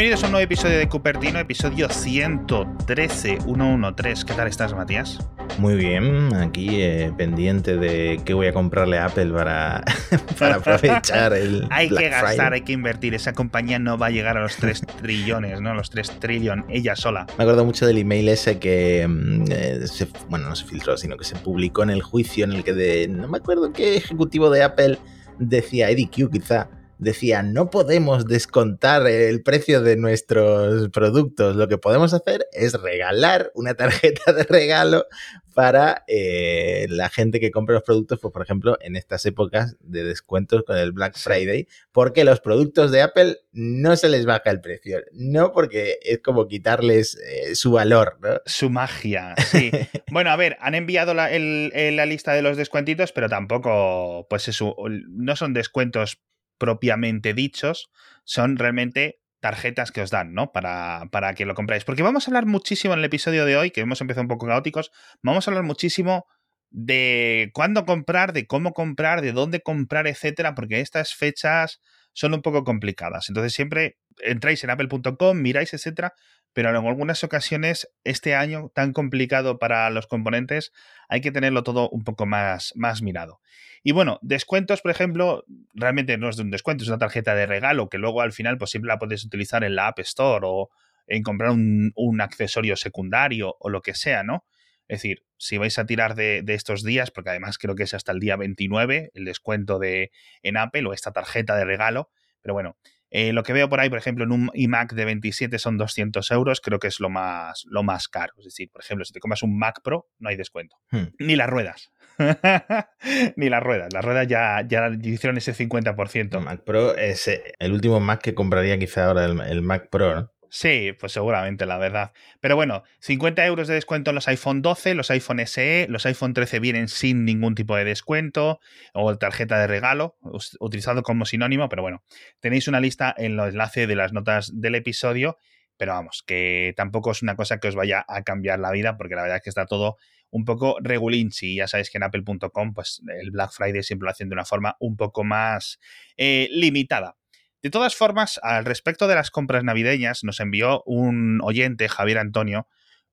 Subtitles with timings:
[0.00, 4.24] Bienvenidos a un nuevo episodio de Cupertino, episodio 113, 113.
[4.24, 5.18] ¿Qué tal estás, Matías?
[5.58, 9.84] Muy bien, aquí eh, pendiente de qué voy a comprarle a Apple para,
[10.38, 11.66] para aprovechar el.
[11.70, 12.50] hay Black que gastar, Friday.
[12.54, 13.14] hay que invertir.
[13.14, 15.74] Esa compañía no va a llegar a los 3 trillones, ¿no?
[15.74, 17.26] Los 3 trillones, ella sola.
[17.36, 21.18] Me acuerdo mucho del email ese que mm, eh, se, bueno, no se filtró, sino
[21.18, 24.48] que se publicó en el juicio en el que de, no me acuerdo qué ejecutivo
[24.48, 24.98] de Apple
[25.38, 31.78] decía, Eddie Q quizá, decía, no podemos descontar el precio de nuestros productos, lo que
[31.78, 35.06] podemos hacer es regalar una tarjeta de regalo
[35.54, 40.04] para eh, la gente que compra los productos, pues por ejemplo, en estas épocas de
[40.04, 41.16] descuentos con el Black.
[41.18, 46.20] Friday, porque los productos de Apple no se les baja el precio, no porque es
[46.20, 48.40] como quitarles eh, su valor, ¿no?
[48.46, 49.70] Su magia, sí.
[50.12, 54.26] bueno, a ver, han enviado la, el- el- la lista de los descuentitos, pero tampoco,
[54.30, 54.76] pues eso,
[55.08, 56.20] no son descuentos
[56.60, 57.90] propiamente dichos,
[58.24, 60.52] son realmente tarjetas que os dan, ¿no?
[60.52, 61.84] Para, para que lo compráis.
[61.84, 64.46] Porque vamos a hablar muchísimo en el episodio de hoy, que hemos empezado un poco
[64.46, 66.26] caóticos, vamos a hablar muchísimo
[66.70, 71.80] de cuándo comprar, de cómo comprar, de dónde comprar, etcétera, porque estas fechas
[72.12, 73.28] son un poco complicadas.
[73.28, 76.12] Entonces siempre entráis en apple.com, miráis, etcétera,
[76.52, 80.72] pero en algunas ocasiones este año tan complicado para los componentes
[81.08, 83.40] hay que tenerlo todo un poco más, más mirado.
[83.82, 87.46] Y bueno, descuentos, por ejemplo, realmente no es de un descuento, es una tarjeta de
[87.46, 90.70] regalo que luego al final pues siempre la puedes utilizar en la App Store o
[91.06, 94.44] en comprar un, un accesorio secundario o lo que sea, ¿no?
[94.86, 97.94] Es decir, si vais a tirar de, de estos días, porque además creo que es
[97.94, 100.10] hasta el día 29 el descuento de
[100.42, 102.10] en Apple o esta tarjeta de regalo,
[102.42, 102.76] pero bueno,
[103.10, 106.30] eh, lo que veo por ahí, por ejemplo, en un iMac de 27 son 200
[106.30, 108.34] euros, creo que es lo más, lo más caro.
[108.38, 110.76] Es decir, por ejemplo, si te compras un Mac Pro, no hay descuento.
[110.90, 111.08] Hmm.
[111.18, 111.90] Ni las ruedas.
[113.36, 113.92] Ni las ruedas.
[113.92, 116.40] Las ruedas ya, ya hicieron ese 50%.
[116.40, 120.14] Mac Pro es eh, el último Mac que compraría quizá ahora el, el Mac Pro,
[120.14, 120.32] ¿no?
[120.52, 122.12] Sí, pues seguramente, la verdad.
[122.40, 126.34] Pero bueno, 50 euros de descuento en los iPhone 12, los iPhone SE, los iPhone
[126.34, 128.58] 13 vienen sin ningún tipo de descuento
[128.92, 130.16] o tarjeta de regalo,
[130.58, 132.02] utilizado como sinónimo, pero bueno,
[132.40, 135.36] tenéis una lista en los enlaces de las notas del episodio,
[135.76, 139.14] pero vamos, que tampoco es una cosa que os vaya a cambiar la vida, porque
[139.14, 139.98] la verdad es que está todo
[140.30, 141.54] un poco regulinchi.
[141.54, 144.76] Ya sabéis que en apple.com, pues el Black Friday siempre lo hacen de una forma
[144.80, 145.78] un poco más
[146.16, 147.16] eh, limitada.
[147.62, 152.66] De todas formas, al respecto de las compras navideñas, nos envió un oyente, Javier Antonio,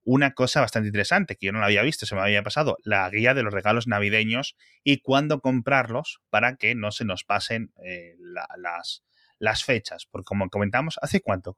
[0.03, 3.09] una cosa bastante interesante que yo no la había visto, se me había pasado, la
[3.09, 8.15] guía de los regalos navideños y cuándo comprarlos para que no se nos pasen eh,
[8.19, 9.03] la- las,
[9.37, 10.07] las fechas.
[10.09, 11.57] Porque como comentamos, ¿hace cuánto?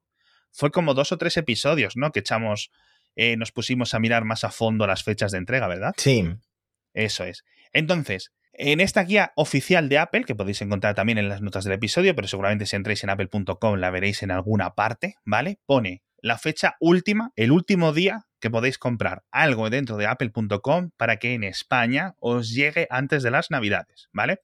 [0.52, 2.12] Fue como dos o tres episodios, ¿no?
[2.12, 2.72] Que echamos,
[3.16, 5.94] eh, nos pusimos a mirar más a fondo las fechas de entrega, ¿verdad?
[5.98, 6.28] Sí,
[6.96, 7.44] Eso es.
[7.72, 8.32] Entonces,
[8.62, 12.14] en esta guía oficial de Apple, que podéis encontrar también en las notas del episodio,
[12.14, 15.60] pero seguramente si entráis en apple.com la veréis en alguna parte, ¿vale?
[15.66, 21.18] Pone la fecha última, el último día que podéis comprar algo dentro de apple.com para
[21.18, 24.42] que en España os llegue antes de las navidades, ¿vale?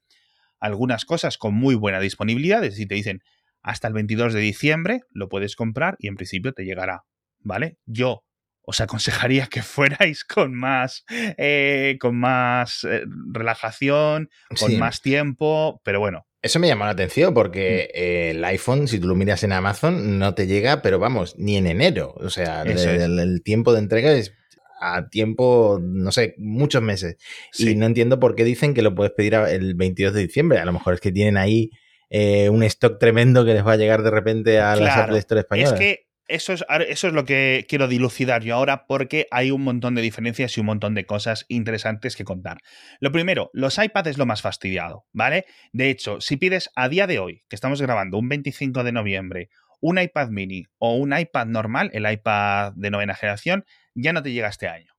[0.61, 3.21] Algunas cosas con muy buena disponibilidad, es decir, te dicen
[3.61, 7.03] hasta el 22 de diciembre lo puedes comprar y en principio te llegará,
[7.39, 7.79] ¿vale?
[7.85, 8.23] Yo
[8.67, 11.03] os aconsejaría que fuerais con más,
[11.37, 14.77] eh, con más eh, relajación, con sí.
[14.77, 17.97] más tiempo, pero bueno, Eso me llamó la atención porque Mm.
[17.99, 21.57] eh, el iPhone, si tú lo miras en Amazon, no te llega, pero vamos, ni
[21.57, 22.13] en enero.
[22.17, 22.85] O sea, el, es.
[22.85, 24.31] el- el tiempo de entrega es
[24.79, 27.17] a tiempo, no sé, muchos meses.
[27.51, 27.71] sí.
[27.71, 30.59] Y no entiendo por qué dicen que lo puedes pedir el 22 de diciembre.
[30.59, 31.71] A lo mejor es que tienen ahí
[32.11, 35.17] eh, un stock tremendo que les va a llegar de repente a las Claro, Apple
[35.17, 39.51] Store Es que eso es, eso es lo que quiero dilucidar yo ahora porque hay
[39.51, 42.57] un montón de diferencias y un montón de cosas interesantes que contar.
[42.99, 45.45] Lo primero, los iPad es lo más fastidiado, ¿vale?
[45.71, 49.49] De hecho, si pides a día de hoy, que estamos grabando un 25 de noviembre,
[49.81, 54.31] un iPad mini o un iPad normal, el iPad de novena generación, ya no te
[54.31, 54.93] llega este año.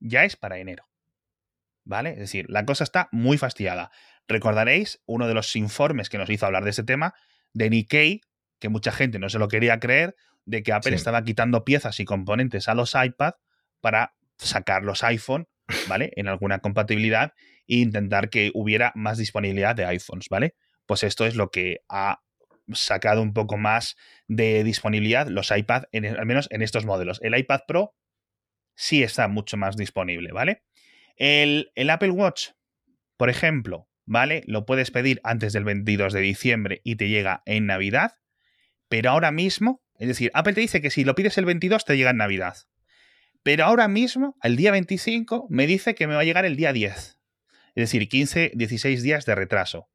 [0.00, 0.88] Ya es para enero.
[1.84, 2.10] ¿Vale?
[2.10, 3.90] Es decir, la cosa está muy fastidiada.
[4.28, 7.14] Recordaréis uno de los informes que nos hizo hablar de este tema,
[7.52, 8.20] de Nikkei,
[8.60, 10.14] que mucha gente no se lo quería creer,
[10.44, 10.96] de que Apple Sí.
[10.96, 13.34] estaba quitando piezas y componentes a los iPad
[13.80, 15.48] para sacar los iPhone,
[15.88, 16.12] ¿vale?
[16.16, 17.32] En alguna compatibilidad
[17.68, 20.54] e intentar que hubiera más disponibilidad de iPhones, ¿vale?
[20.86, 22.22] Pues esto es lo que ha
[22.72, 23.96] sacado un poco más
[24.28, 27.20] de disponibilidad los iPad, en, al menos en estos modelos.
[27.22, 27.94] El iPad Pro
[28.74, 30.62] sí está mucho más disponible, ¿vale?
[31.16, 32.50] El, el Apple Watch,
[33.16, 34.42] por ejemplo, ¿vale?
[34.46, 38.14] Lo puedes pedir antes del 22 de diciembre y te llega en Navidad,
[38.88, 41.96] pero ahora mismo, es decir, Apple te dice que si lo pides el 22 te
[41.96, 42.56] llega en Navidad.
[43.42, 46.72] Pero ahora mismo, el día 25, me dice que me va a llegar el día
[46.72, 46.96] 10.
[46.96, 47.18] Es
[47.74, 49.88] decir, 15, 16 días de retraso.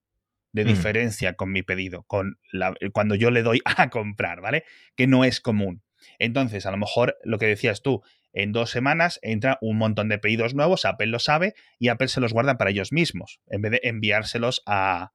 [0.54, 0.68] de Mm.
[0.70, 4.64] diferencia con mi pedido, con la- cuando yo le doy a comprar, ¿vale?
[4.96, 5.84] Que no es común.
[6.20, 8.02] Entonces, a lo mejor lo que decías tú,
[8.34, 12.22] en dos semanas entra un montón de pedidos nuevos, Apple lo sabe y Apple se
[12.22, 15.12] los guarda para ellos mismos, en vez de enviárselos a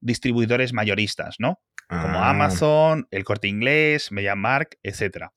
[0.00, 1.60] distribuidores mayoristas, ¿no?
[1.90, 5.34] Como Ah, Amazon, el Corte Inglés, MediaMark, etcétera.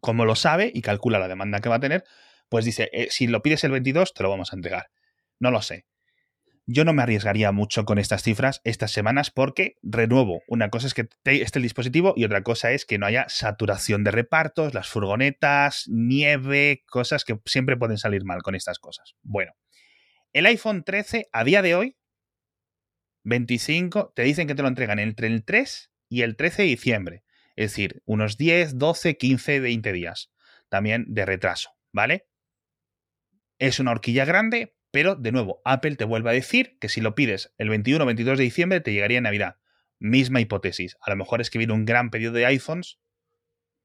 [0.00, 2.04] Como lo sabe y calcula la demanda que va a tener,
[2.48, 4.90] pues dice, eh, si lo pides el 22, te lo vamos a entregar.
[5.40, 5.86] No lo sé.
[6.70, 10.94] Yo no me arriesgaría mucho con estas cifras estas semanas porque, renuevo, una cosa es
[10.94, 14.88] que esté el dispositivo y otra cosa es que no haya saturación de repartos, las
[14.88, 19.14] furgonetas, nieve, cosas que siempre pueden salir mal con estas cosas.
[19.22, 19.54] Bueno,
[20.32, 21.96] el iPhone 13 a día de hoy,
[23.28, 27.24] 25, te dicen que te lo entregan entre el 3 y el 13 de diciembre.
[27.56, 30.30] Es decir, unos 10, 12, 15, 20 días
[30.68, 32.28] también de retraso, ¿vale?
[33.58, 37.14] Es una horquilla grande, pero de nuevo, Apple te vuelve a decir que si lo
[37.14, 39.56] pides el 21 o 22 de diciembre te llegaría en Navidad.
[39.98, 40.96] Misma hipótesis.
[41.00, 43.00] A lo mejor es que viene un gran pedido de iPhones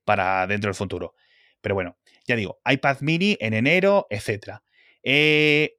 [0.05, 1.15] para dentro del futuro.
[1.61, 1.97] Pero bueno,
[2.27, 4.59] ya digo, iPad mini en enero, etc.
[5.01, 5.77] Eh,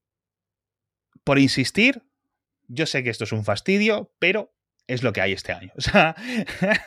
[1.22, 2.02] por insistir,
[2.68, 4.54] yo sé que esto es un fastidio, pero
[4.86, 5.72] es lo que hay este año.
[5.78, 6.14] O sea,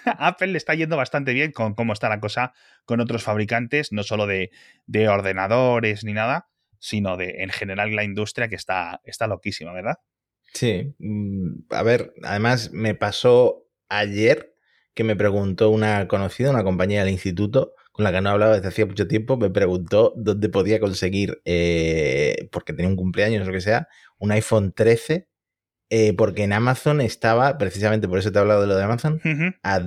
[0.06, 2.54] Apple le está yendo bastante bien con cómo está la cosa
[2.86, 4.52] con otros fabricantes, no solo de,
[4.86, 9.96] de ordenadores ni nada, sino de en general la industria que está, está loquísima, ¿verdad?
[10.54, 14.54] Sí, mm, a ver, además me pasó ayer
[14.94, 18.68] que me preguntó una conocida, una compañera del instituto, con la que no hablaba desde
[18.68, 23.54] hacía mucho tiempo, me preguntó dónde podía conseguir, eh, porque tenía un cumpleaños o lo
[23.54, 23.88] que sea,
[24.18, 25.28] un iPhone 13,
[25.90, 29.22] eh, porque en Amazon estaba, precisamente por eso te he hablado de lo de Amazon,
[29.64, 29.80] a,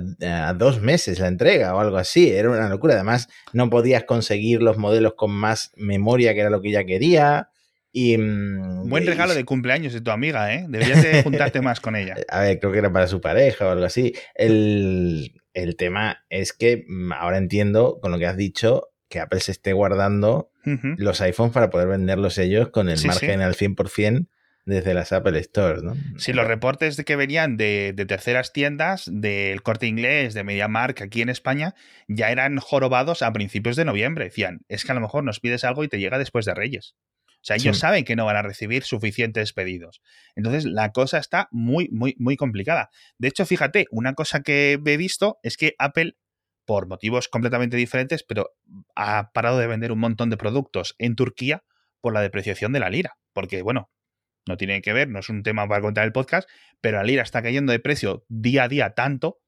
[0.49, 2.31] a dos meses la entrega o algo así.
[2.31, 2.95] Era una locura.
[2.95, 7.49] Además, no podías conseguir los modelos con más memoria, que era lo que ella quería.
[7.93, 10.65] Y, mm, Buen y- regalo de cumpleaños de tu amiga, ¿eh?
[10.69, 12.15] Deberías de juntarte más con ella.
[12.29, 14.13] A ver, creo que era para su pareja o algo así.
[14.33, 19.39] El, el tema es que mm, ahora entiendo, con lo que has dicho, que Apple
[19.41, 20.51] se esté guardando
[20.97, 23.43] los iPhones para poder venderlos ellos con el Sí, margen sí.
[23.43, 24.27] al 100%
[24.65, 25.95] desde las Apple Stores, ¿no?
[26.17, 31.01] Si los reportes de que venían de, de terceras tiendas, del corte inglés, de MediaMark
[31.01, 31.73] aquí en España,
[32.07, 34.25] ya eran jorobados a principios de noviembre.
[34.25, 36.95] Decían, es que a lo mejor nos pides algo y te llega después de Reyes.
[37.27, 37.81] O sea, ellos Sí.
[37.81, 39.99] saben que no van a recibir suficientes pedidos.
[40.35, 42.91] Entonces, la cosa está muy, muy, muy complicada.
[43.17, 46.17] De hecho, fíjate, una cosa que he visto es que Apple,
[46.65, 48.51] por motivos completamente diferentes, pero
[48.95, 51.63] ha parado de vender un montón de productos en Turquía
[51.99, 53.17] por la depreciación de la lira.
[53.33, 53.89] Porque, bueno,
[54.47, 56.49] no tiene que ver, no es un tema para contar el podcast,
[56.81, 59.39] pero la lira está cayendo de precio día a día tanto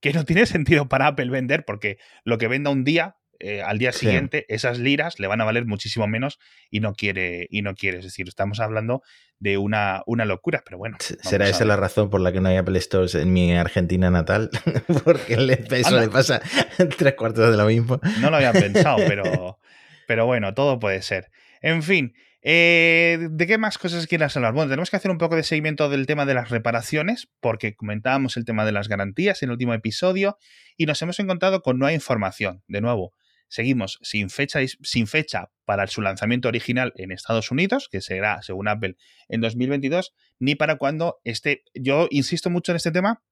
[0.00, 3.78] que no tiene sentido para Apple vender porque lo que venda un día, eh, al
[3.78, 4.00] día Sí.
[4.06, 6.38] siguiente, esas liras le van a valer muchísimo menos
[6.70, 7.98] y no quiere, y no quiere.
[7.98, 9.02] Es decir, estamos hablando
[9.38, 10.98] de una, una locura, pero bueno.
[11.00, 14.50] ¿Será esa la razón por la que no hay Apple Stores en mi Argentina natal?
[15.04, 15.34] Porque
[15.70, 16.00] eso Anda.
[16.02, 16.42] le pasa
[16.98, 17.98] tres cuartos de lo mismo.
[18.20, 19.58] No lo había pensado, pero,
[20.06, 21.30] pero bueno, todo puede ser.
[21.62, 24.54] En fin, eh, ¿de qué más cosas quieras hablar?
[24.54, 28.36] Bueno, tenemos que hacer un poco de seguimiento del tema de las reparaciones, porque comentábamos
[28.36, 30.38] el tema de las garantías en el último episodio
[30.76, 32.62] y nos hemos encontrado con nueva información.
[32.66, 33.12] De nuevo,
[33.48, 38.68] seguimos sin fecha, sin fecha para su lanzamiento original en Estados Unidos, que será, según
[38.68, 38.96] Apple,
[39.28, 41.64] en 2022, ni para cuando esté.
[41.74, 43.22] Yo insisto mucho en este tema,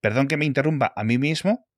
[0.00, 1.68] perdón que me interrumpa a mí mismo,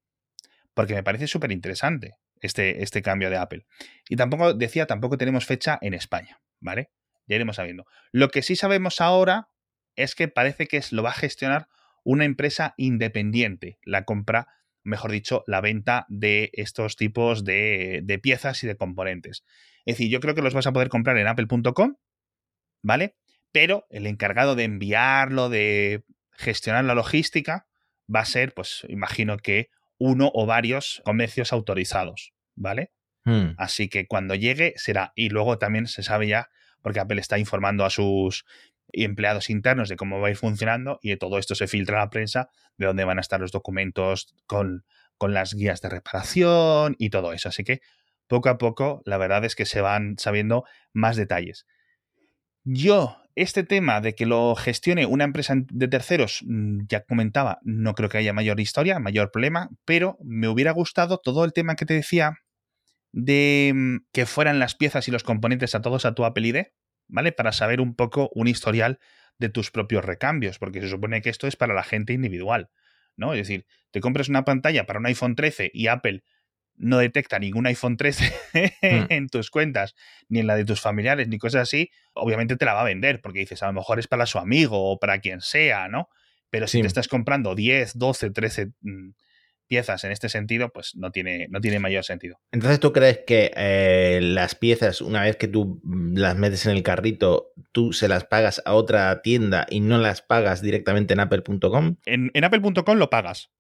[0.75, 3.67] porque me parece súper interesante este, este cambio de Apple.
[4.09, 6.91] Y tampoco, decía, tampoco tenemos fecha en España, ¿vale?
[7.27, 7.85] Ya iremos sabiendo.
[8.11, 9.49] Lo que sí sabemos ahora
[9.97, 11.69] es que parece que lo va a gestionar
[12.05, 14.49] una empresa independiente, la compra,
[14.83, 19.45] mejor dicho, la venta de estos tipos de, de piezas y de componentes.
[19.85, 21.97] Es decir, yo creo que los vas a poder comprar en apple.com,
[22.83, 23.17] ¿vale?
[23.53, 27.67] Pero el encargado de enviarlo, de gestionar la logística,
[28.13, 32.93] va a ser, pues imagino que uno o varios comercios autorizados, ¿vale?
[33.25, 33.55] Hmm.
[33.57, 35.13] Así que cuando llegue será.
[35.15, 36.49] Y luego también se sabe ya,
[36.83, 38.45] porque Apple está informando a sus
[38.93, 42.05] empleados internos de cómo va a ir funcionando y de todo esto se filtra a
[42.05, 44.85] la prensa de dónde van a estar los documentos con,
[45.17, 47.49] con las guías de reparación y todo eso.
[47.49, 47.81] Así que
[48.27, 51.67] poco a poco la verdad es que se van sabiendo más detalles.
[52.65, 57.95] Yo, este tema de que lo gestione una empresa de terceros, mm, ya comentaba, no
[57.95, 61.87] creo que haya mayor historia, mayor problema, pero me hubiera gustado todo el tema que
[61.87, 62.35] te decía
[63.13, 66.63] de mm, que fueran las piezas y los componentes a todos a tu Apple ID,
[67.09, 67.33] ¿vale?
[67.33, 68.99] Para saber un poco un historial
[69.39, 72.71] de tus propios recambios, porque se supone que esto es para la gente individual,
[73.17, 73.35] ¿no?
[73.35, 76.25] Es decir, te compras una pantalla para un iPhone 13 y Apple
[76.75, 78.33] no detecta ningún iPhone 13
[79.11, 79.95] en tus cuentas,
[80.29, 83.21] ni en la de tus familiares, ni cosas así, obviamente te la va a vender,
[83.21, 86.09] porque dices, a lo mejor es para su amigo o para quien sea, ¿no?
[86.51, 88.73] Pero si te estás comprando 10, 12, 13
[89.73, 92.39] piezas en este sentido, pues no tiene, no tiene mayor sentido.
[92.53, 95.81] Entonces, ¿tú crees que eh, las piezas, una vez que tú
[96.15, 100.21] las metes en el carrito, tú se las pagas a otra tienda y no las
[100.21, 101.97] pagas directamente en apple.com?
[102.05, 103.51] En, apple.com lo pagas.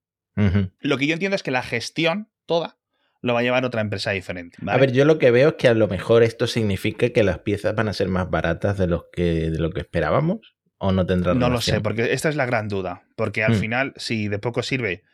[0.80, 2.76] Lo que yo entiendo es que la gestión toda
[3.22, 4.58] lo va a llevar otra empresa diferente.
[4.66, 7.38] A ver, yo lo que veo es que a lo mejor esto significa que las
[7.38, 10.56] piezas van a ser más baratas de, los que, de lo que esperábamos.
[10.76, 13.04] ¿O no tendrá No lo sé, porque esta es la gran duda.
[13.16, 13.60] Porque al mm.
[13.60, 15.04] final, si de poco sirve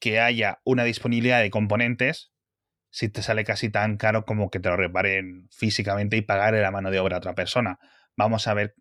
[0.00, 2.32] que haya una disponibilidad de componentes
[2.90, 6.70] si te sale casi tan caro como que te lo reparen físicamente y pagar la
[6.70, 7.78] mano de obra a otra persona.
[8.16, 8.74] Vamos a ver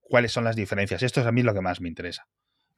[0.00, 1.02] cuáles son las diferencias.
[1.02, 2.28] Esto es a mí lo que más me interesa.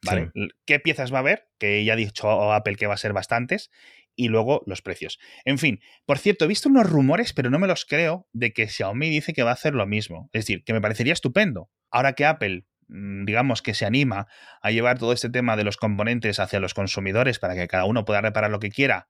[0.05, 0.31] ¿Vale?
[0.67, 1.49] ¿Qué piezas va a haber?
[1.59, 3.71] Que ya ha dicho Apple que va a ser bastantes.
[4.15, 5.19] Y luego los precios.
[5.45, 8.67] En fin, por cierto, he visto unos rumores, pero no me los creo, de que
[8.67, 10.31] Xiaomi dice que va a hacer lo mismo.
[10.33, 11.71] Es decir, que me parecería estupendo.
[11.91, 14.29] Ahora que Apple digamos, que se anima
[14.63, 18.05] a llevar todo este tema de los componentes hacia los consumidores para que cada uno
[18.05, 19.09] pueda reparar lo que quiera,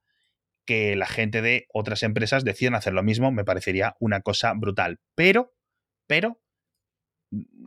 [0.64, 4.98] que la gente de otras empresas decidan hacer lo mismo, me parecería una cosa brutal.
[5.14, 5.54] Pero,
[6.06, 6.40] pero,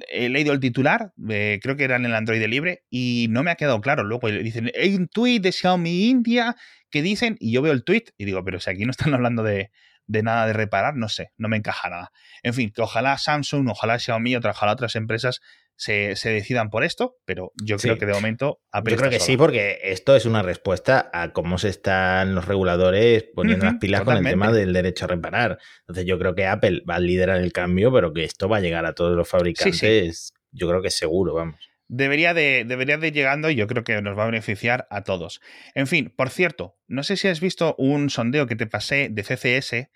[0.09, 3.51] he leído el titular, eh, creo que era en el Android libre, y no me
[3.51, 4.03] ha quedado claro.
[4.03, 6.55] Luego dicen, hay un tweet de Xiaomi India
[6.89, 9.43] que dicen, y yo veo el tweet y digo, pero si aquí no están hablando
[9.43, 9.71] de,
[10.09, 12.11] de nada de reparar, no sé, no me encaja nada.
[12.41, 15.41] En fin, que ojalá Samsung, ojalá Xiaomi, ojalá otras empresas
[15.79, 19.79] se, decidan por esto, pero yo creo que de momento Yo creo que sí, porque
[19.83, 24.23] esto es una respuesta a cómo se están los reguladores poniendo las pilas con el
[24.25, 25.57] tema del derecho a reparar.
[25.81, 28.59] Entonces yo creo que Apple va a liderar el cambio, pero que esto va a
[28.59, 31.69] llegar a todos los fabricantes, yo creo que seguro, vamos.
[31.87, 35.03] Debería de, debería de ir llegando y yo creo que nos va a beneficiar a
[35.03, 35.39] todos.
[35.75, 39.23] En fin, por cierto, no sé si has visto un sondeo que te pasé de
[39.23, 39.89] CCS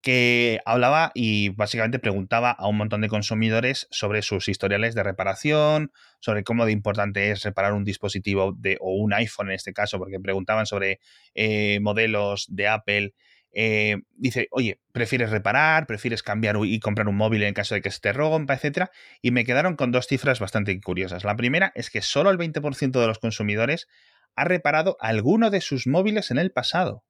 [0.00, 5.92] que hablaba y básicamente preguntaba a un montón de consumidores sobre sus historiales de reparación,
[6.20, 9.98] sobre cómo de importante es reparar un dispositivo de, o un iPhone en este caso,
[9.98, 11.00] porque preguntaban sobre
[11.34, 13.14] eh, modelos de Apple.
[13.52, 15.86] Eh, dice, oye, ¿prefieres reparar?
[15.86, 18.90] ¿Prefieres cambiar y comprar un móvil en caso de que se te rompa, etcétera?
[19.22, 21.24] Y me quedaron con dos cifras bastante curiosas.
[21.24, 23.88] La primera es que solo el 20% de los consumidores
[24.36, 27.02] ha reparado alguno de sus móviles en el pasado.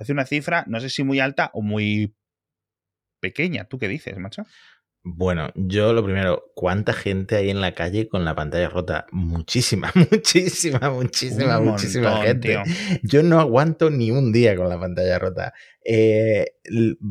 [0.00, 2.14] Parece una cifra, no sé si muy alta o muy
[3.20, 3.66] pequeña.
[3.66, 4.46] ¿Tú qué dices, macho?
[5.02, 9.04] Bueno, yo lo primero, ¿cuánta gente hay en la calle con la pantalla rota?
[9.12, 12.62] Muchísima, muchísima, muchísima, muchísima gente.
[13.02, 15.52] Yo no aguanto ni un día con la pantalla rota.
[15.84, 16.46] Eh,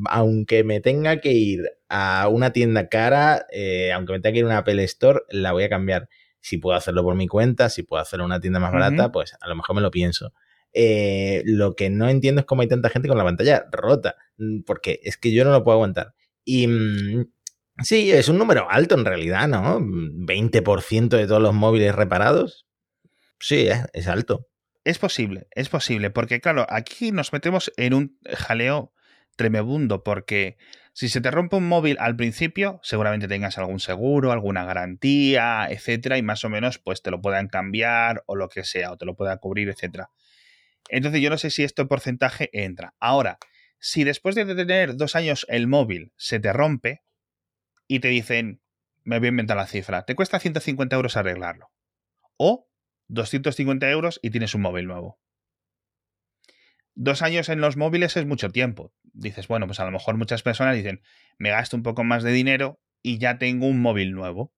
[0.05, 4.45] aunque me tenga que ir a una tienda cara, eh, aunque me tenga que ir
[4.45, 6.09] a una Apple Store, la voy a cambiar.
[6.39, 9.37] Si puedo hacerlo por mi cuenta, si puedo hacerlo en una tienda más barata, pues
[9.39, 10.33] a lo mejor me lo pienso.
[10.73, 14.61] Eh, lo que no entiendo es cómo hay tanta gente con la pantalla rota, mm,
[14.65, 16.13] porque es que yo no lo puedo aguantar.
[16.45, 17.25] Y mm,
[17.83, 19.79] sí, es un número alto en realidad, ¿no?
[19.81, 22.67] 20% de todos los móviles reparados.
[23.39, 24.49] Sí, es alto.
[24.85, 28.93] Es posible, es posible, porque claro, aquí nos metemos en un jaleo
[29.35, 30.57] tremebundo, porque
[30.93, 36.17] si se te rompe un móvil al principio, seguramente tengas algún seguro, alguna garantía, etcétera,
[36.17, 39.05] y más o menos pues te lo puedan cambiar o lo que sea, o te
[39.05, 40.09] lo puedan cubrir, etcétera.
[40.89, 42.95] Entonces yo no sé si este porcentaje entra.
[42.99, 43.37] Ahora,
[43.79, 47.01] si después de tener dos años el móvil se te rompe
[47.87, 48.61] y te dicen,
[49.03, 51.71] me voy a inventar la cifra, te cuesta 150 euros arreglarlo.
[52.37, 52.69] O
[53.07, 55.19] 250 euros y tienes un móvil nuevo.
[56.95, 58.93] Dos años en los móviles es mucho tiempo.
[59.13, 61.01] Dices, bueno, pues a lo mejor muchas personas dicen,
[61.37, 64.53] me gasto un poco más de dinero y ya tengo un móvil nuevo.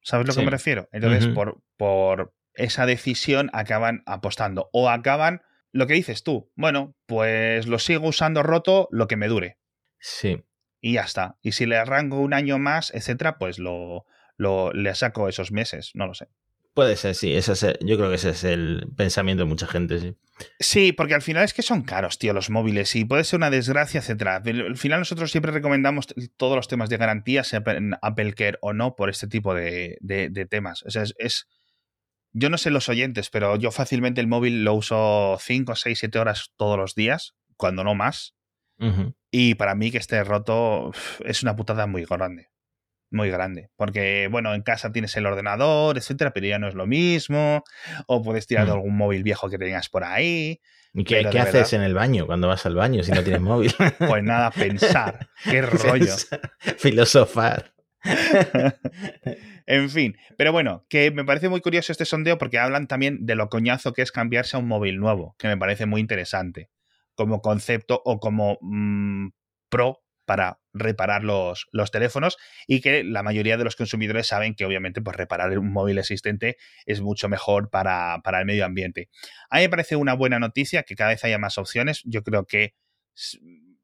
[0.00, 0.88] ¿Sabes lo que me refiero?
[0.92, 5.42] Entonces, por, por, esa decisión acaban apostando o acaban
[5.72, 9.58] lo que dices tú, bueno, pues lo sigo usando roto lo que me dure.
[9.98, 10.42] Sí.
[10.80, 11.38] Y ya está.
[11.42, 14.04] Y si le arranco un año más, etcétera, pues lo,
[14.36, 16.28] lo le saco esos meses, no lo sé.
[16.74, 17.34] Puede ser, sí.
[17.34, 20.16] Ese es yo creo que ese es el pensamiento de mucha gente, sí.
[20.58, 23.50] Sí, porque al final es que son caros, tío, los móviles y puede ser una
[23.50, 24.42] desgracia, etcétera.
[24.44, 26.06] Al final nosotros siempre recomendamos
[26.36, 27.62] todos los temas de garantía, sea
[28.00, 30.82] Apple Care o no, por este tipo de, de, temas.
[30.84, 31.46] O sea, es
[32.32, 36.18] yo no sé los oyentes, pero yo fácilmente el móvil lo uso 5, 6, 7
[36.18, 38.34] horas todos los días, cuando no más.
[39.30, 40.90] Y para mí que esté roto
[41.24, 42.48] es una putada muy grande.
[43.12, 43.70] Muy grande.
[43.76, 47.62] Porque, bueno, en casa tienes el ordenador, etcétera, pero ya no es lo mismo.
[48.08, 48.74] O puedes tirar de mm.
[48.74, 50.60] algún móvil viejo que tengas por ahí.
[50.94, 53.72] ¿Y qué, haces en el baño cuando vas al baño si no tienes móvil?
[53.98, 55.28] Pues nada, pensar.
[55.44, 56.14] Qué rollo.
[56.78, 57.71] Filosofar.
[59.66, 63.34] en fin, pero bueno, que me parece muy curioso este sondeo porque hablan también de
[63.34, 66.70] lo coñazo que es cambiarse a un móvil nuevo, que me parece muy interesante
[67.14, 69.28] como concepto o como mm,
[69.68, 74.64] pro para reparar los, los, teléfonos y que la mayoría de los consumidores saben que
[74.64, 76.56] obviamente pues, reparar un móvil existente
[76.86, 79.08] es mucho mejor para, para, el medio ambiente.
[79.50, 82.02] A mí me parece una buena noticia que cada vez haya más opciones.
[82.04, 82.74] Yo creo que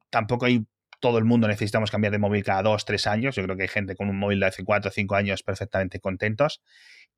[0.09, 0.65] tampoco hay
[0.99, 3.35] todo el mundo necesitamos cambiar de móvil cada dos, tres años.
[3.35, 5.99] Yo creo que hay gente con un móvil de hace cuatro o cinco años perfectamente
[5.99, 6.61] contentos.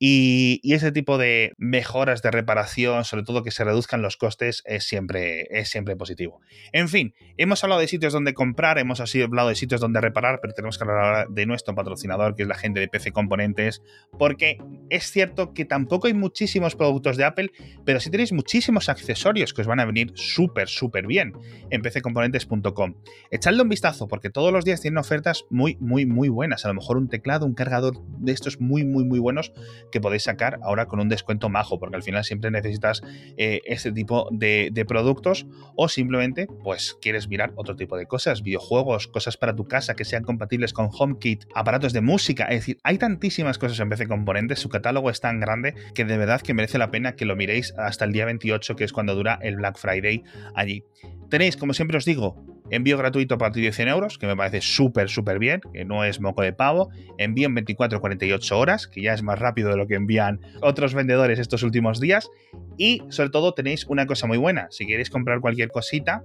[0.04, 4.84] Y, ese tipo de mejoras de reparación, sobre todo que se reduzcan los costes, es
[4.84, 6.42] siempre, es siempre positivo.
[6.72, 10.56] En fin, hemos hablado de sitios donde comprar, hemos hablado de sitios donde reparar, pero
[10.56, 13.84] tenemos que hablar de nuestro patrocinador, que es la gente de PC Componentes,
[14.18, 14.58] porque
[14.90, 17.52] es cierto que tampoco hay muchísimos productos de Apple,
[17.86, 21.34] pero sí tenéis muchísimos accesorios que os van a venir súper, súper bien
[21.70, 22.96] en pccomponentes.com.
[23.30, 26.66] Echadle un vistazo, porque todos los días tienen ofertas muy, muy, muy buenas.
[26.66, 29.54] A lo mejor un teclado, un cargador de estos muy, muy, muy buenos
[29.92, 33.02] que podéis sacar ahora con un descuento majo, porque al final siempre necesitas
[33.38, 35.46] eh, este tipo de, productos
[35.76, 40.06] o simplemente pues quieres mirar otro tipo de cosas, videojuegos, cosas para tu casa que
[40.06, 44.60] sean compatibles con HomeKit, aparatos de música, es decir, hay tantísimas cosas en PC Componentes,
[44.60, 47.74] su catálogo es tan grande que de verdad que merece la pena que lo miréis
[47.78, 50.24] hasta el día 28, que es cuando dura el Black Friday
[50.56, 50.84] allí.
[51.30, 54.62] Tenéis, como siempre os digo, Envío gratuito a partir de 100 euros, que me parece
[54.62, 56.90] súper, súper bien, que no es moco de pavo.
[57.18, 60.94] Envío en 24 48 horas, que ya es más rápido de lo que envían otros
[60.94, 62.30] vendedores estos últimos días.
[62.78, 64.68] Y sobre todo tenéis una cosa muy buena.
[64.72, 66.24] Si queréis comprar cualquier cosita,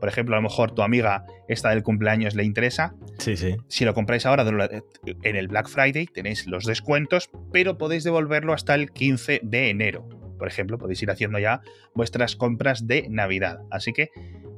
[0.00, 2.94] por ejemplo, a lo mejor tu amiga esta del cumpleaños le interesa.
[3.18, 3.56] Sí, sí.
[3.66, 4.44] Si lo compráis ahora
[5.04, 10.08] en el Black Friday tenéis los descuentos, pero podéis devolverlo hasta el 15 de enero.
[10.38, 11.62] Por ejemplo, podéis ir haciendo ya
[11.94, 13.58] vuestras compras de Navidad.
[13.70, 14.10] Así que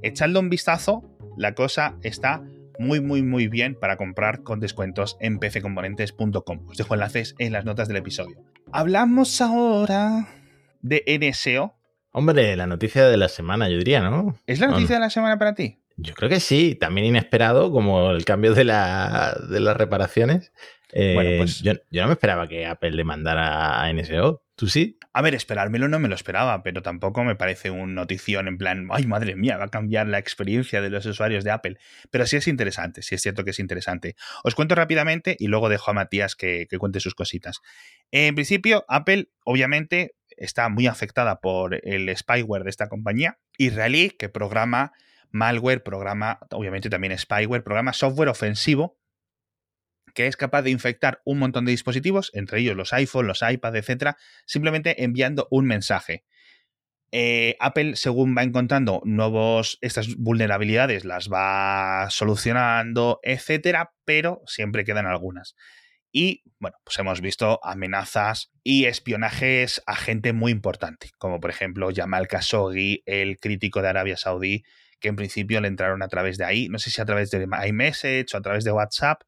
[0.02, 2.42] echadle un vistazo la cosa está
[2.78, 6.66] muy, muy, muy bien para comprar con descuentos en pccomponentes.com.
[6.66, 8.37] Os dejo enlaces en las notas del episodio.
[8.72, 10.28] Hablamos ahora
[10.80, 11.75] de NSO.
[12.12, 14.37] Hombre, la noticia de la semana, yo diría, ¿no?
[14.46, 15.78] ¿Es la noticia de la semana para ti?
[15.96, 20.50] Yo creo que sí, también inesperado, como el cambio de, la, de las reparaciones.
[20.92, 24.42] bueno, eh, pues yo, yo, no me esperaba que Apple le mandara a NSO.
[24.60, 24.98] ¿Tú sí?
[25.14, 28.88] A ver, esperármelo no me lo esperaba, pero tampoco me parece un notición en plan,
[28.90, 31.78] ay madre mía, va a cambiar la experiencia de los usuarios de Apple.
[32.10, 34.16] Pero sí es interesante, sí es cierto que es interesante.
[34.44, 37.62] Os cuento rápidamente y luego dejo a Matías que, cuente sus cositas.
[38.10, 44.28] En principio, Apple obviamente está muy afectada por el spyware de esta compañía israelí que
[44.28, 44.92] programa
[45.30, 49.00] malware, programa obviamente también spyware, programa software ofensivo
[50.14, 53.76] que es capaz de infectar un montón de dispositivos, entre ellos los iPhone, los iPad,
[53.76, 56.25] etcétera, simplemente enviando un mensaje.
[57.12, 65.06] Eh, Apple, según va encontrando nuevos, estas vulnerabilidades, las va solucionando, etcétera, pero siempre quedan
[65.06, 65.56] algunas.
[66.12, 71.88] Y bueno, pues hemos visto amenazas y espionajes a gente muy importante, como por ejemplo
[71.94, 74.64] Jamal Khashoggi, el crítico de Arabia Saudí,
[75.00, 77.49] que en principio le entraron a través de ahí, no sé si a través de
[77.66, 79.23] iMessage o a través de WhatsApp,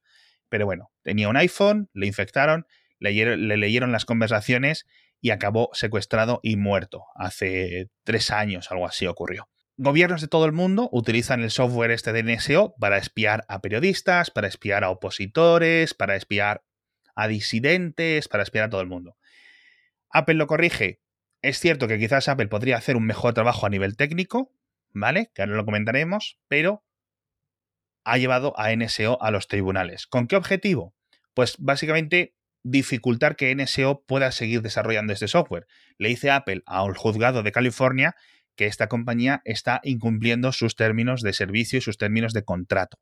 [0.52, 2.66] pero bueno, tenía un iPhone, le infectaron,
[2.98, 4.84] le, leyeron las conversaciones
[5.18, 7.06] y acabó secuestrado y muerto.
[7.14, 9.48] Hace tres años algo así ocurrió.
[9.78, 14.30] Gobiernos de todo el mundo utilizan el software este de NSO para espiar a periodistas,
[14.30, 16.62] para espiar a opositores, para espiar
[17.14, 19.16] a disidentes, para espiar a todo el mundo.
[20.10, 21.00] Apple lo corrige.
[21.40, 24.52] Es cierto que quizás Apple podría hacer un mejor trabajo a nivel técnico,
[24.90, 25.30] ¿vale?
[25.34, 26.84] Que ahora lo comentaremos, pero
[28.04, 30.06] ha llevado a NSO a los tribunales.
[30.06, 30.94] ¿Con qué objetivo?
[31.34, 32.34] Pues básicamente
[32.64, 35.66] dificultar que NSO pueda seguir desarrollando este software.
[35.98, 38.14] Le dice Apple al juzgado de California
[38.56, 42.98] que esta compañía está incumpliendo sus términos de servicio y sus términos de contrato.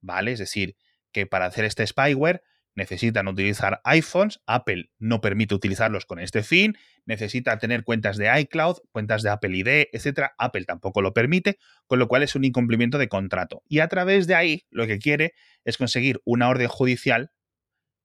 [0.00, 0.32] ¿Vale?
[0.32, 0.76] Es decir,
[1.12, 2.42] que para hacer este spyware
[2.74, 8.78] necesitan utilizar iPhones, Apple no permite utilizarlos con este fin, necesita tener cuentas de iCloud,
[8.90, 12.98] cuentas de Apple ID, etcétera, Apple tampoco lo permite, con lo cual es un incumplimiento
[12.98, 13.62] de contrato.
[13.68, 17.32] Y a través de ahí lo que quiere es conseguir una orden judicial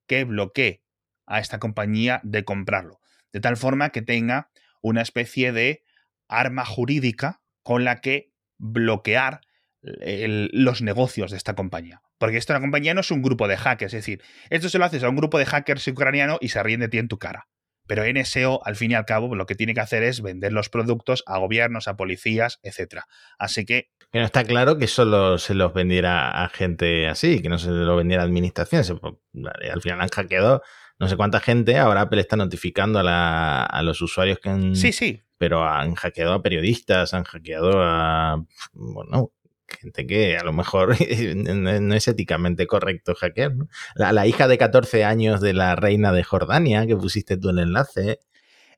[0.08, 0.84] que bloquee
[1.26, 3.00] a esta compañía de comprarlo,
[3.34, 4.50] de tal forma que tenga
[4.82, 5.84] una especie de
[6.28, 9.42] arma jurídica con la que bloquear
[9.82, 12.02] los negocios de esta compañía.
[12.18, 15.04] Porque esta compañía no es un grupo de hackers, es decir, esto se lo haces
[15.04, 17.48] a un grupo de hackers ucraniano y se ríen de ti en tu cara.
[17.88, 20.70] Pero NSO, al fin y al cabo, lo que tiene que hacer es vender los
[20.70, 23.04] productos a gobiernos, a policías, etc.
[23.40, 23.90] Así que...
[24.12, 27.70] Que no está claro que solo se los vendiera a gente así, que no se
[27.70, 28.92] lo vendiera a administraciones.
[28.92, 30.62] Al final han hackeado
[31.00, 31.78] no sé cuánta gente.
[31.78, 34.76] Ahora Apple está notificando a, a los usuarios que han...
[34.76, 35.22] Sí, sí.
[35.38, 38.44] Pero han hackeado a periodistas, han hackeado a...
[38.74, 39.32] Bueno,
[39.68, 40.96] gente que a lo mejor
[41.36, 43.56] no es éticamente correcto hackear.
[43.56, 43.68] ¿no?
[43.96, 48.20] La, hija de 14 años de la reina de Jordania, que pusiste tú el enlace.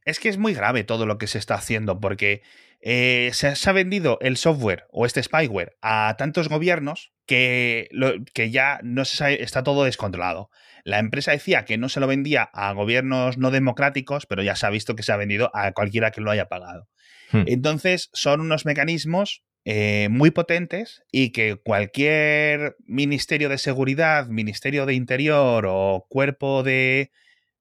[0.05, 2.41] Es que es muy grave todo lo que se está haciendo, porque
[2.81, 7.89] eh, se, ha vendido el software o este spyware a tantos gobiernos que,
[8.33, 10.49] que ya no se sabe, está todo descontrolado.
[10.83, 14.65] La empresa decía que no se lo vendía a gobiernos no democráticos, pero ya se
[14.65, 16.87] ha visto que se ha vendido a cualquiera que lo haya pagado.
[17.31, 17.43] Hmm.
[17.45, 24.93] Entonces, son unos mecanismos eh, muy potentes y que cualquier ministerio de seguridad, ministerio de
[24.93, 27.11] interior o cuerpo de,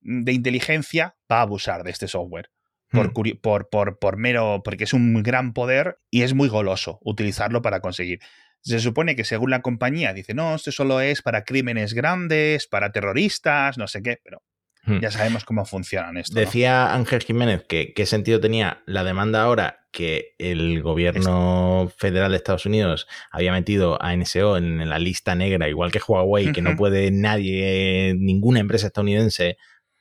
[0.00, 2.50] de inteligencia va a abusar de este software.
[2.90, 3.40] Por, hmm.
[3.42, 7.80] por, por, por, mero, porque es un gran poder y es muy goloso utilizarlo para
[7.80, 8.20] conseguir.
[8.62, 12.90] Se supone que según la compañía dice, no, esto solo es para crímenes grandes, para
[12.90, 14.42] terroristas, no sé qué, pero
[14.84, 15.00] hmm.
[15.00, 16.38] ya sabemos cómo funcionan esto.
[16.38, 22.36] Decía Ángel Jiménez que qué sentido tenía la demanda ahora que el gobierno federal de
[22.36, 26.76] Estados Unidos había metido a NSO en la lista negra, igual que Huawei, que no
[26.76, 29.56] puede nadie, ninguna empresa estadounidense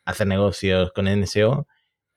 [0.05, 1.67] hacer negocios con NSO.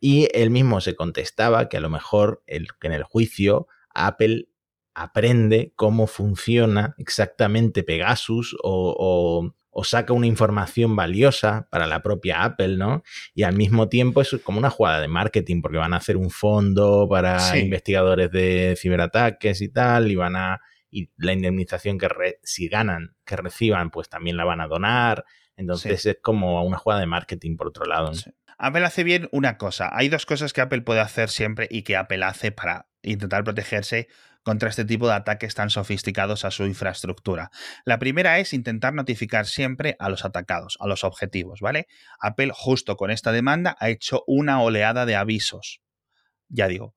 [0.01, 4.49] Y él mismo se contestaba que a lo mejor el, que en el juicio Apple
[4.95, 13.03] aprende cómo funciona exactamente Pegasus o, saca una información valiosa para la propia Apple, ¿no?
[13.35, 16.31] Y al mismo tiempo es como una jugada de marketing, porque van a hacer un
[16.31, 20.61] fondo para investigadores de ciberataques y tal, y van a.
[20.93, 22.09] Y la indemnización que
[22.43, 25.25] si ganan, que reciban, pues también la van a donar.
[25.57, 28.11] Entonces es como una jugada de marketing por otro lado.
[28.59, 29.89] Apple hace bien una cosa.
[29.93, 34.09] Hay dos cosas que Apple puede hacer siempre y que Apple hace para intentar protegerse
[34.43, 37.51] contra este tipo de ataques tan sofisticados a su infraestructura.
[37.85, 41.87] La primera es intentar notificar siempre a los atacados, a los objetivos, ¿vale?
[42.21, 45.81] Apple justo con esta demanda ha hecho una oleada de avisos.
[46.49, 46.95] Ya digo,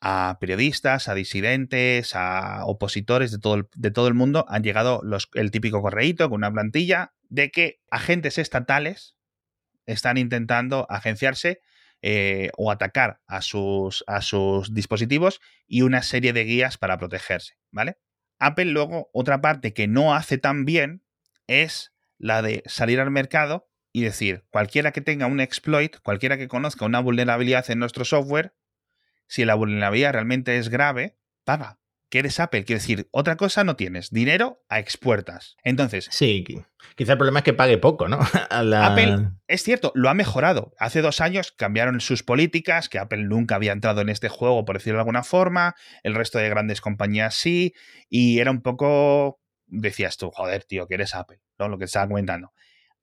[0.00, 5.00] a periodistas, a disidentes, a opositores de todo el, de todo el mundo han llegado
[5.04, 9.16] los, el típico correíto con una plantilla de que agentes estatales
[9.86, 11.60] están intentando agenciarse
[12.02, 17.54] eh, o atacar a sus, a sus dispositivos y una serie de guías para protegerse,
[17.70, 17.98] ¿vale?
[18.38, 21.04] Apple luego, otra parte que no hace tan bien
[21.46, 26.48] es la de salir al mercado y decir, cualquiera que tenga un exploit, cualquiera que
[26.48, 28.54] conozca una vulnerabilidad en nuestro software,
[29.28, 31.81] si la vulnerabilidad realmente es grave, paga
[32.12, 32.66] que eres Apple.
[32.66, 34.10] Quiero decir, otra cosa no tienes.
[34.10, 35.56] Dinero a expuertas.
[35.64, 36.08] Entonces.
[36.10, 36.44] Sí,
[36.94, 38.18] quizá el problema es que pague poco, ¿no?
[38.50, 40.74] Apple, es cierto, lo ha mejorado.
[40.78, 44.76] Hace dos años cambiaron sus políticas, que Apple nunca había entrado en este juego, por
[44.76, 45.74] decirlo de alguna forma.
[46.02, 47.72] El resto de grandes compañías sí.
[48.10, 49.40] Y era un poco.
[49.64, 51.70] Decías tú, joder, tío, que eres Apple, ¿no?
[51.70, 52.52] Lo que estaba comentando.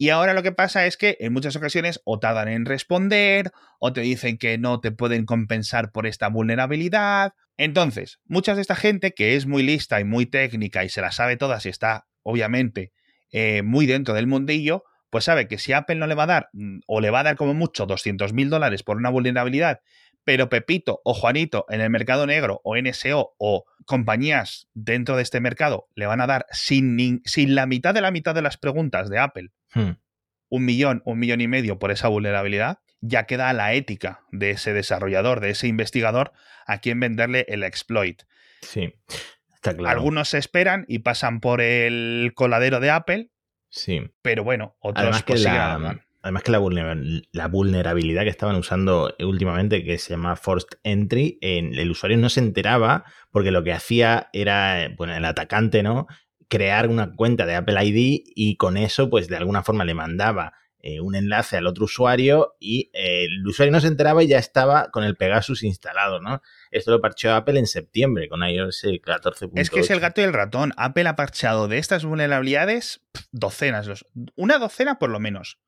[0.02, 3.92] Y ahora lo que pasa es que en muchas ocasiones o tardan en responder, o
[3.92, 7.34] te dicen que no te pueden compensar por esta vulnerabilidad.
[7.58, 11.12] Entonces, mucha de esta gente que es muy lista y muy técnica y se la
[11.12, 12.94] sabe todas y está, obviamente,
[13.34, 16.50] eh, muy dentro del mundillo, pues sabe que si Apple no le va a dar,
[16.54, 19.82] mm, o le va a dar como mucho 200 mil dólares por una vulnerabilidad,
[20.30, 25.40] pero Pepito o Juanito en el mercado negro o NSO o compañías dentro de este
[25.40, 29.10] mercado le van a dar sin, sin la mitad de la mitad de las preguntas
[29.10, 29.94] de Apple Hmm.
[30.50, 34.72] un millón, un millón y medio por esa vulnerabilidad, ya queda la ética de ese
[34.72, 36.32] desarrollador, de ese investigador,
[36.68, 38.22] a quien venderle el exploit.
[38.62, 38.94] Sí,
[39.56, 39.98] está claro.
[39.98, 43.32] Algunos se esperan y pasan por el coladero de Apple.
[43.70, 44.12] Sí.
[44.22, 49.84] Pero bueno, otros además que, pues la, además que la, vulnerabilidad que estaban usando últimamente,
[49.84, 54.90] que se llama Forced Entry, el usuario no se enteraba porque lo que hacía era,
[54.98, 56.08] bueno, el atacante, ¿no?
[56.50, 60.54] crear una cuenta de Apple ID y con eso, pues de alguna forma le mandaba
[60.82, 64.40] eh, un enlace al otro usuario y eh, el usuario no se enteraba y ya
[64.40, 66.42] estaba con el Pegasus instalado, ¿no?
[66.72, 69.52] Esto lo parcheó Apple en septiembre con iOS 14.8.
[69.56, 70.74] Es que es el gato y el ratón.
[70.78, 73.02] Apple ha parchado de estas vulnerabilidades
[73.32, 74.06] docenas,
[74.36, 75.60] una docena por lo menos,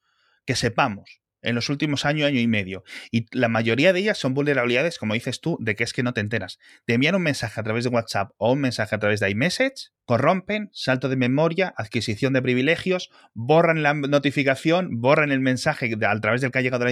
[0.45, 2.83] que sepamos en los últimos año, año y medio.
[3.11, 6.13] Y la mayoría de ellas son vulnerabilidades, como dices tú, de que es que no
[6.13, 6.59] te enteras.
[6.85, 9.91] Te envían un mensaje a través de WhatsApp o un mensaje a través de iMessage,
[10.05, 16.41] corrompen, salto de memoria, adquisición de privilegios, borran la notificación, borran el mensaje a través
[16.41, 16.85] del que ha llegado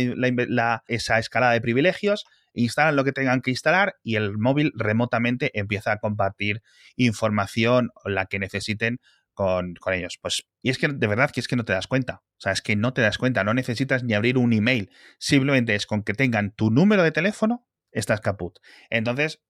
[0.87, 5.91] esa escalada de privilegios, instalan lo que tengan que instalar y el móvil remotamente empieza
[5.91, 6.61] a compartir
[6.95, 8.99] información, la que necesiten
[9.39, 10.19] con, ellos.
[10.21, 12.23] Pues, y es que de verdad que es que no te das cuenta.
[12.25, 14.91] O sea, es que no te das cuenta, no necesitas ni abrir un email.
[15.17, 18.59] Simplemente es con que tengan tu número de teléfono, estás caput.
[18.89, 19.41] Entonces,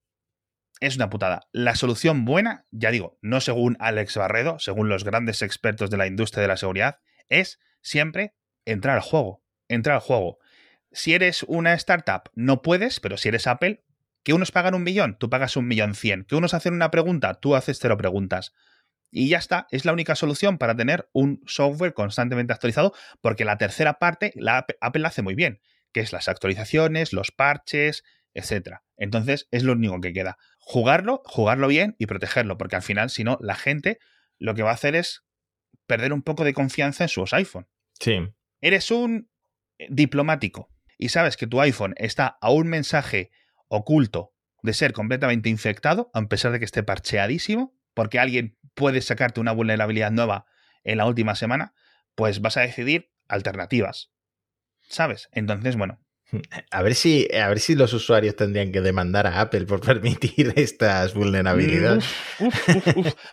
[0.80, 1.48] es una putada.
[1.52, 6.06] La solución buena, ya digo, no según Alex Barredo, según los grandes expertos de la
[6.06, 9.44] industria de la seguridad, es siempre entrar al juego.
[9.68, 10.38] Entrar al juego.
[10.92, 13.84] Si eres una startup, no puedes, pero si eres Apple,
[14.24, 16.26] que unos pagan un millón, tú pagas un millón cien.
[16.26, 18.54] Que unos hacen una pregunta, tú haces cero preguntas.
[19.12, 23.58] Y ya está, es la única solución para tener un software constantemente actualizado, porque la
[23.58, 28.78] tercera parte, la Apple la hace muy bien, que es las actualizaciones, los parches, etc.
[28.98, 30.38] Entonces, es lo único que queda.
[30.60, 34.00] Jugarlo, jugarlo bien y protegerlo, porque al final, si no, la gente
[34.38, 35.24] lo que va a hacer es
[35.88, 37.68] perder un poco de confianza en sus iPhone.
[38.00, 38.20] Sí.
[38.62, 39.30] Eres un
[39.90, 43.32] diplomático y sabes que tu iPhone está a un mensaje
[43.68, 49.42] oculto de ser completamente infectado, a pesar de que esté parcheadísimo, porque alguien puede sacarte
[49.42, 50.46] una vulnerabilidad nueva
[50.86, 51.74] en la última semana,
[52.16, 54.14] pues vas a decidir alternativas.
[54.88, 55.28] ¿Sabes?
[55.34, 56.00] Entonces, bueno,
[56.72, 60.54] a ver, si, a ver si los usuarios tendrían que demandar a Apple por permitir
[60.56, 62.06] estas vulnerabilidades.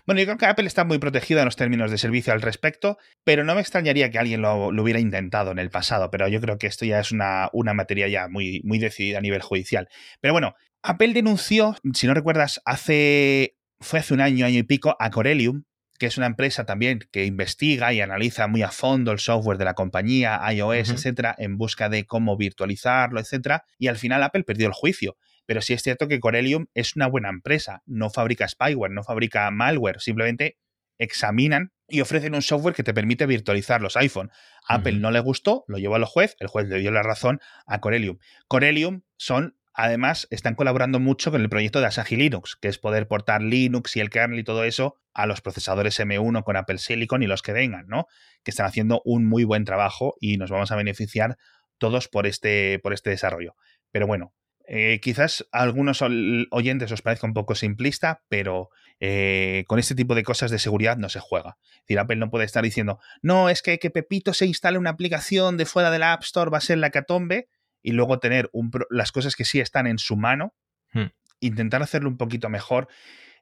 [0.05, 2.99] bueno, yo creo que Apple está muy protegida en los términos de servicio al respecto,
[3.23, 6.59] pero no me extrañaría que alguien lo, hubiera intentado en el pasado, pero yo creo
[6.59, 9.89] que esto ya es una, una materia ya muy, muy decidida a nivel judicial.
[10.21, 14.97] Pero bueno, Apple denunció, si no recuerdas, hace fue hace un año, año y pico,
[14.99, 15.65] a Corellium,
[15.99, 19.65] que es una empresa también que investiga y analiza muy a fondo el software de
[19.65, 24.67] la compañía, iOS, etcétera, en busca de cómo virtualizarlo, etcétera, y al final Apple perdió
[24.67, 25.17] el juicio.
[25.47, 29.51] Pero sí es cierto que Corellium es una buena empresa, no fabrica spyware, no fabrica
[29.51, 30.59] malware, simplemente
[30.99, 34.31] examinan y ofrecen un software que te permite virtualizar los iPhone.
[34.67, 37.81] Apple no le gustó, lo llevó al juez, el juez le dio la razón a
[37.81, 38.19] Corellium.
[38.49, 43.09] Corellium son Además, están colaborando mucho con el proyecto de Asahi Linux, que es poder
[43.09, 47.23] portar Linux y el kernel y todo eso a los procesadores M1 con Apple Silicon
[47.23, 48.07] y los que vengan, ¿no?
[48.43, 51.37] Que están haciendo un muy buen trabajo y nos vamos a beneficiar
[51.77, 53.55] todos por este, por este desarrollo.
[53.91, 54.33] Pero bueno,
[54.67, 60.15] eh, quizás a algunos oyentes os parezca un poco simplista, pero eh, con este tipo
[60.15, 61.59] de cosas de seguridad no se juega.
[61.75, 64.89] Es decir, Apple no puede estar diciendo, no, es que que Pepito se instale una
[64.89, 67.49] aplicación de fuera de la App Store va a ser la catombe,
[67.87, 68.51] y luego tener
[68.91, 70.57] las cosas que sí están en su mano,
[70.93, 71.07] hmm.
[71.39, 72.89] intentar hacerlo un poquito mejor.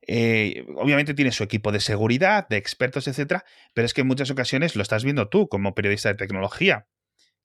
[0.06, 4.30] Eh, obviamente tiene su equipo de seguridad, de expertos, etcétera, pero es que en muchas
[4.30, 6.86] ocasiones lo estás viendo tú como periodista de tecnología,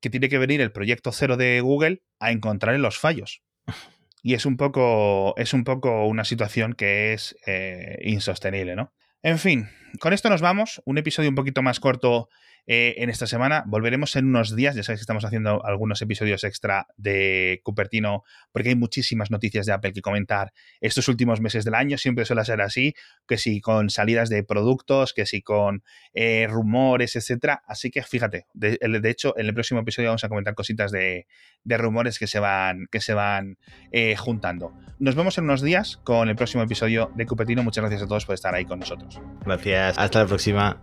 [0.02, 3.42] que tiene que venir el proyecto cero de Google a encontrar en los fallos.
[4.22, 8.94] Y es un poco, es un poco una situación que es eh, insostenible, ¿no?
[9.24, 9.70] En fin,
[10.02, 10.82] con esto nos vamos.
[10.84, 12.28] Un episodio un poquito más corto
[12.72, 13.64] eh, en esta semana.
[13.66, 18.70] Volveremos en unos días, ya sabéis que estamos haciendo algunos episodios extra de Cupertino porque
[18.70, 22.62] hay muchísimas noticias de Apple que comentar estos últimos meses del año, siempre suele ser
[22.62, 22.94] así,
[23.28, 27.64] que si con salidas de productos, que si con eh, rumores, etcétera.
[27.66, 31.26] Así que fíjate, de, hecho, en el próximo episodio vamos a comentar cositas de,
[31.66, 33.58] rumores que se van, que se van
[33.92, 34.78] eh, juntando.
[35.00, 37.64] Nos vemos en unos días con el próximo episodio de Cupertino.
[37.64, 39.20] Muchas gracias a todos por estar ahí con nosotros.
[39.44, 40.80] Gracias, hasta la próxima.